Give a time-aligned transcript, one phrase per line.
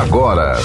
[0.00, 0.56] agora.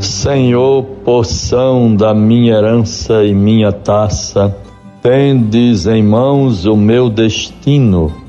[0.00, 4.54] Senhor, porção da minha herança e minha taça,
[5.02, 8.23] tendes em mãos o meu destino.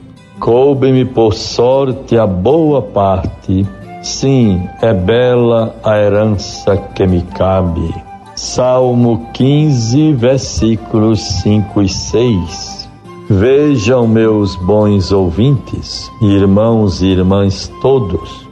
[0.46, 3.68] Coube-me por sorte a boa parte,
[4.04, 7.92] sim, é bela a herança que me cabe.
[8.36, 12.90] Salmo 15, versículos 5 e 6.
[13.28, 18.48] Vejam, meus bons ouvintes, irmãos e irmãs todos,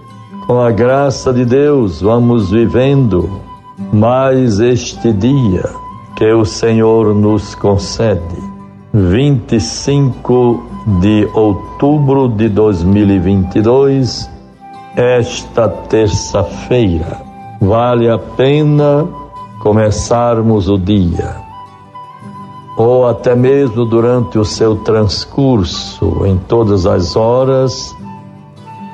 [0.48, 3.40] com a graça de Deus vamos vivendo
[3.94, 5.70] mais este dia
[6.16, 8.42] que o Senhor nos concede.
[8.92, 14.30] 25 de outubro de 2022,
[14.96, 17.22] esta terça-feira.
[17.62, 19.08] Vale a pena
[19.62, 21.38] começarmos o dia,
[22.78, 27.96] ou até mesmo durante o seu transcurso, em todas as horas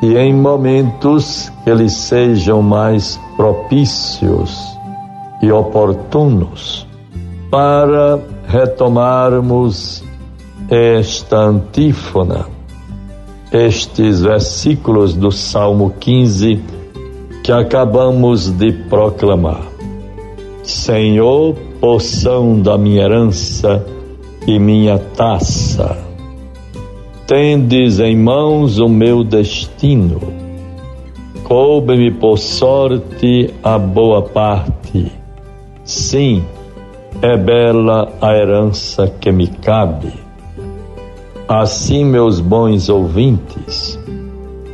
[0.01, 4.77] e em momentos que lhes sejam mais propícios
[5.41, 6.87] e oportunos
[7.49, 10.03] para retomarmos
[10.69, 12.45] esta antífona,
[13.51, 16.59] estes versículos do Salmo 15
[17.43, 19.63] que acabamos de proclamar.
[20.61, 23.83] Senhor, porção da minha herança
[24.45, 25.97] e minha taça,
[27.25, 30.21] tendes em mãos o meu destino,
[31.45, 35.11] coube-me por sorte a boa parte.
[35.83, 36.43] Sim,
[37.23, 40.28] é bela a herança que me cabe.
[41.49, 43.99] Assim, meus bons ouvintes,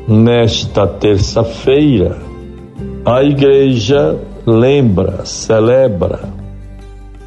[0.10, 2.18] nesta terça-feira,
[3.06, 6.28] a igreja lembra, celebra,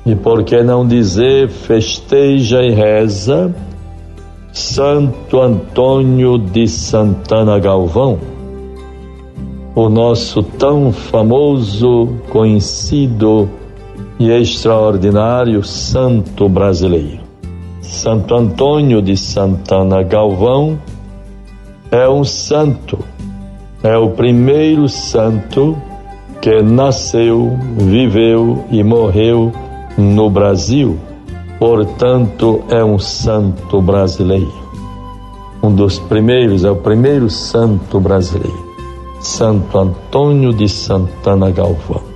[0.04, 3.54] e por que não dizer festeja e reza
[4.52, 8.18] Santo Antônio de Santana Galvão,
[9.74, 13.48] o nosso tão famoso, conhecido
[14.20, 17.17] e extraordinário santo brasileiro.
[17.88, 20.78] Santo Antônio de Santana Galvão
[21.90, 22.98] é um santo,
[23.82, 25.76] é o primeiro santo
[26.40, 29.52] que nasceu, viveu e morreu
[29.96, 30.98] no Brasil,
[31.58, 34.52] portanto, é um santo brasileiro.
[35.62, 38.68] Um dos primeiros, é o primeiro santo brasileiro,
[39.20, 42.08] Santo Antônio de Santana Galvão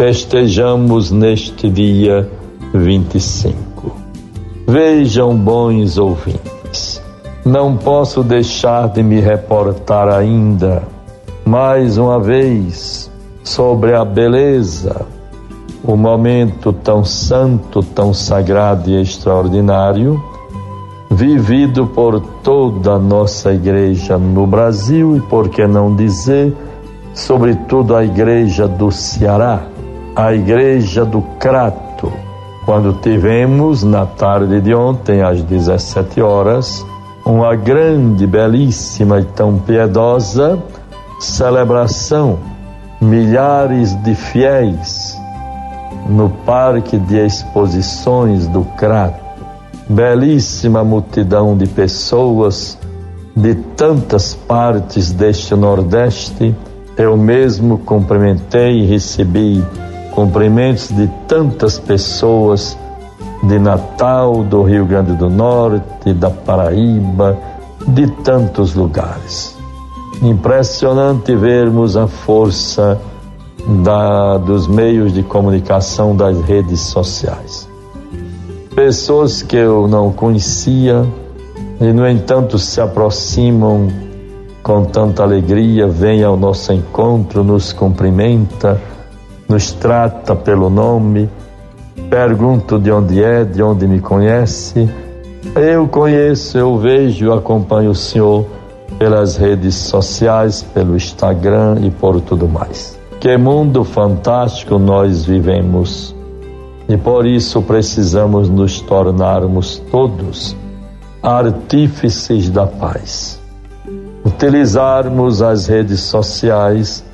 [0.00, 2.26] festejamos neste dia
[2.72, 3.69] 25.
[4.70, 7.02] Vejam, bons ouvintes,
[7.44, 10.84] não posso deixar de me reportar ainda,
[11.44, 13.10] mais uma vez,
[13.42, 15.04] sobre a beleza,
[15.82, 20.22] o momento tão santo, tão sagrado e extraordinário,
[21.10, 26.56] vivido por toda a nossa igreja no Brasil e, por que não dizer,
[27.12, 29.64] sobretudo a igreja do Ceará
[30.14, 31.89] a igreja do Crato,
[32.64, 36.84] quando tivemos na tarde de ontem, às 17 horas,
[37.24, 40.58] uma grande, belíssima e tão piedosa
[41.20, 42.38] celebração,
[43.00, 45.16] milhares de fiéis
[46.08, 49.20] no Parque de Exposições do Crato.
[49.88, 52.78] Belíssima multidão de pessoas
[53.36, 56.54] de tantas partes deste Nordeste.
[56.96, 59.64] Eu mesmo cumprimentei e recebi
[60.20, 62.76] cumprimentos de tantas pessoas
[63.42, 67.38] de Natal, do Rio Grande do Norte, da Paraíba,
[67.88, 69.56] de tantos lugares.
[70.20, 73.00] Impressionante vermos a força
[73.82, 77.66] da, dos meios de comunicação das redes sociais.
[78.74, 81.02] Pessoas que eu não conhecia
[81.80, 83.88] e, no entanto, se aproximam
[84.62, 88.78] com tanta alegria, vêm ao nosso encontro, nos cumprimenta
[89.50, 91.28] nos trata pelo nome,
[92.08, 94.88] pergunto de onde é, de onde me conhece.
[95.56, 98.46] Eu conheço, eu vejo, acompanho o Senhor
[98.96, 102.96] pelas redes sociais, pelo Instagram e por tudo mais.
[103.18, 106.14] Que mundo fantástico nós vivemos
[106.88, 110.56] e por isso precisamos nos tornarmos todos
[111.20, 113.40] artífices da paz.
[114.24, 117.04] Utilizarmos as redes sociais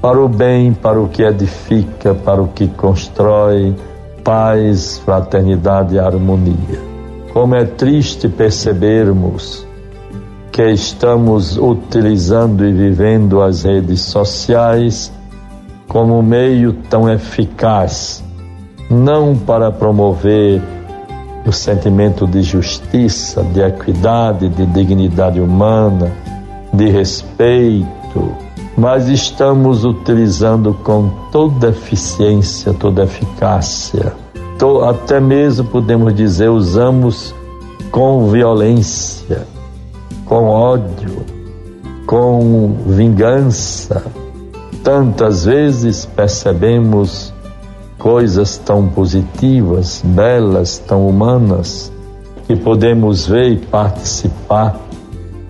[0.00, 3.74] para o bem, para o que edifica, para o que constrói
[4.22, 6.80] paz, fraternidade e harmonia.
[7.32, 9.68] Como é triste percebermos
[10.58, 15.12] porque estamos utilizando e vivendo as redes sociais
[15.86, 18.24] como meio tão eficaz,
[18.90, 20.60] não para promover
[21.46, 26.10] o sentimento de justiça, de equidade, de dignidade humana,
[26.72, 28.34] de respeito,
[28.78, 34.12] mas estamos utilizando com toda eficiência, toda eficácia.
[34.88, 37.34] Até mesmo podemos dizer, usamos
[37.90, 39.48] com violência,
[40.24, 41.24] com ódio,
[42.06, 44.04] com vingança.
[44.84, 47.34] Tantas vezes percebemos
[47.98, 51.92] coisas tão positivas, belas, tão humanas,
[52.46, 54.76] que podemos ver e participar,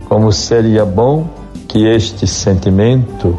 [0.08, 1.37] como seria bom
[1.68, 3.38] que este sentimento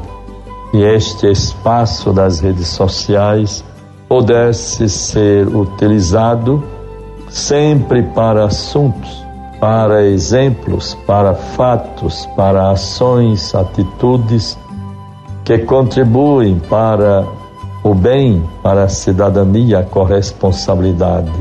[0.71, 3.63] e este espaço das redes sociais
[4.07, 6.63] pudesse ser utilizado
[7.29, 9.23] sempre para assuntos,
[9.59, 14.57] para exemplos, para fatos, para ações, atitudes
[15.43, 17.25] que contribuem para
[17.83, 21.31] o bem, para a cidadania, a corresponsabilidade.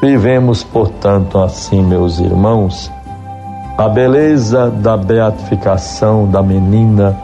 [0.00, 2.90] Vivemos, portanto, assim, meus irmãos,
[3.76, 7.16] a beleza da beatificação da menina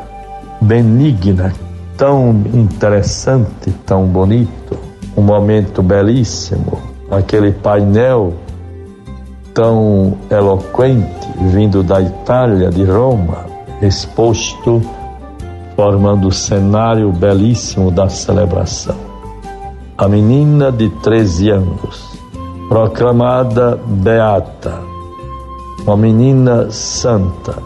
[0.60, 1.52] benigna,
[1.96, 4.76] tão interessante, tão bonito,
[5.16, 8.34] um momento belíssimo, aquele painel
[9.54, 13.46] tão eloquente vindo da Itália, de Roma,
[13.80, 14.82] exposto,
[15.76, 18.96] formando o cenário belíssimo da celebração.
[19.96, 22.18] A menina de 13 anos,
[22.68, 24.89] proclamada beata,
[25.90, 27.56] uma menina santa,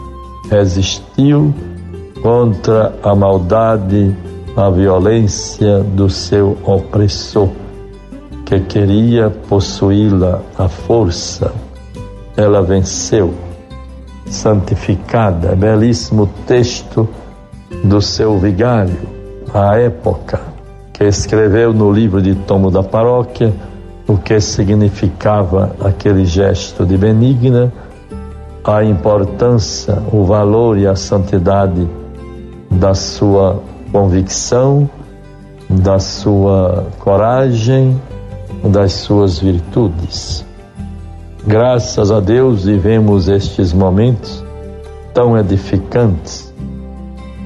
[0.49, 1.53] resistiu
[2.23, 4.15] contra a maldade,
[4.57, 7.49] a violência do seu opressor,
[8.43, 11.53] que queria possuí-la à força.
[12.35, 13.31] Ela venceu,
[14.25, 15.49] santificada.
[15.49, 17.07] É belíssimo texto
[17.83, 19.07] do seu vigário,
[19.53, 20.41] à época,
[20.91, 23.53] que escreveu no livro de Tomo da Paróquia
[24.07, 27.71] o que significava aquele gesto de benigna
[28.65, 31.87] a importância, o valor e a santidade
[32.71, 34.89] da sua convicção,
[35.69, 38.01] da sua coragem,
[38.63, 40.43] das suas virtudes.
[41.45, 44.43] Graças a Deus vivemos estes momentos
[45.13, 46.51] tão edificantes,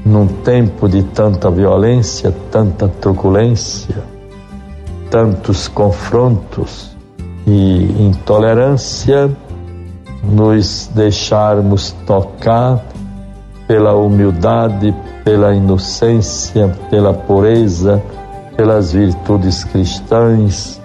[0.06, 4.02] num tempo de tanta violência, tanta truculência,
[5.12, 6.96] tantos confrontos
[7.46, 9.30] e intolerância
[10.24, 12.84] nos deixarmos tocar
[13.68, 14.94] pela humildade,
[15.24, 18.02] pela inocência, pela pureza,
[18.58, 20.82] pelas virtudes cristãs,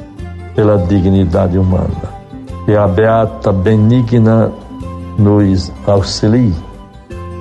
[0.54, 2.14] pela dignidade humana.
[2.64, 4.52] Que a Beata Benigna
[5.18, 6.54] nos auxilie,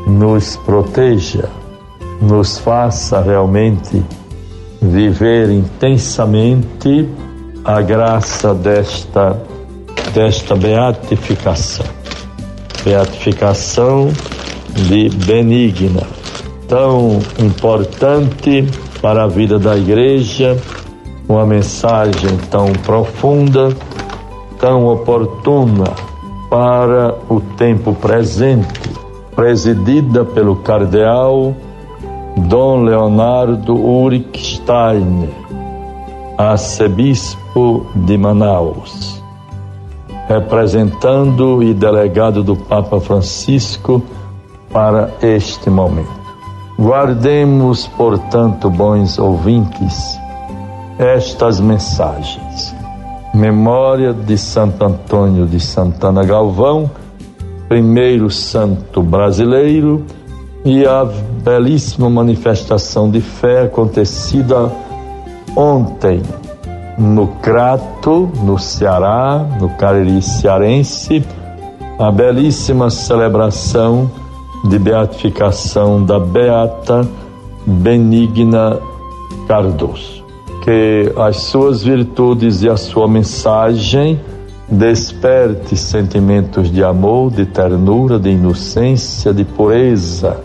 [0.07, 1.49] nos proteja,
[2.21, 4.03] nos faça realmente
[4.81, 7.07] viver intensamente
[7.63, 9.37] a graça desta
[10.13, 11.85] desta beatificação.
[12.83, 14.11] Beatificação
[14.69, 16.03] de benigna,
[16.67, 18.67] tão importante
[19.01, 20.57] para a vida da igreja,
[21.27, 23.75] uma mensagem tão profunda,
[24.59, 25.85] tão oportuna
[26.49, 28.81] para o tempo presente,
[29.35, 31.55] presidida pelo cardeal
[32.35, 35.29] Dom Leonardo Ulrich Steiner,
[36.37, 39.22] arcebispo de Manaus
[40.27, 44.01] representando e delegado do Papa Francisco
[44.71, 46.23] para este momento.
[46.79, 50.19] Guardemos, portanto, bons ouvintes,
[50.97, 52.75] estas mensagens.
[53.33, 56.89] Memória de Santo Antônio de Santana Galvão,
[57.67, 60.03] primeiro santo brasileiro,
[60.65, 61.05] e a
[61.43, 64.71] belíssima manifestação de fé acontecida
[65.55, 66.21] ontem,
[66.97, 71.23] no Crato, no Ceará, no Cariri cearense,
[71.97, 74.09] a belíssima celebração
[74.65, 77.07] de beatificação da Beata
[77.65, 78.79] Benigna
[79.47, 80.23] Cardoso.
[80.63, 84.19] Que as suas virtudes e a sua mensagem
[84.69, 90.39] desperte sentimentos de amor, de ternura, de inocência, de pureza,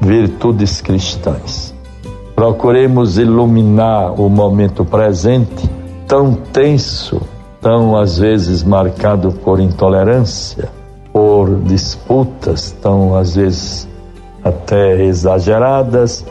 [0.00, 1.75] virtudes cristãs.
[2.36, 5.70] Procuremos iluminar o momento presente
[6.06, 7.18] tão tenso,
[7.62, 10.68] tão às vezes marcado por intolerância,
[11.14, 13.88] por disputas, tão às vezes
[14.44, 16.26] até exageradas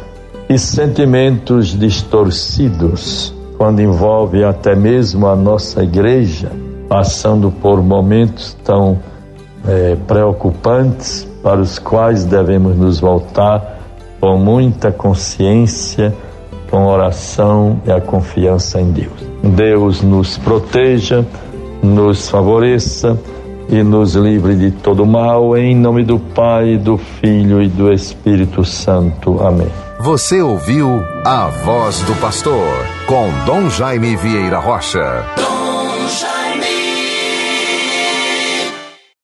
[0.47, 6.51] e sentimentos distorcidos, quando envolve até mesmo a nossa igreja,
[6.87, 8.99] passando por momentos tão
[9.67, 13.74] é, preocupantes, para os quais devemos nos voltar
[14.25, 16.11] com muita consciência,
[16.71, 19.13] com oração e a confiança em Deus.
[19.43, 21.23] Deus nos proteja,
[21.83, 23.19] nos favoreça
[23.69, 28.65] e nos livre de todo mal, em nome do Pai, do Filho e do Espírito
[28.65, 29.39] Santo.
[29.45, 29.69] Amém.
[29.99, 32.73] Você ouviu a voz do pastor
[33.05, 35.54] com Dom Jaime Vieira Rocha.